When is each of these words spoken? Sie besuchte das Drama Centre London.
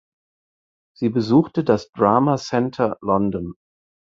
Sie 0.97 1.09
besuchte 1.09 1.63
das 1.63 1.91
Drama 1.91 2.37
Centre 2.39 2.97
London. 3.01 3.53